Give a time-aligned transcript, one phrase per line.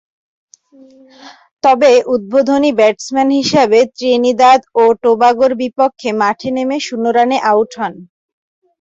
[1.63, 7.93] তবে, উদ্বোধনী ব্যাটসম্যান হিসেবে ত্রিনিদাদ ও টোবাগোর বিপক্ষে মাঠে নেমে শূন্য রানে আউট হন।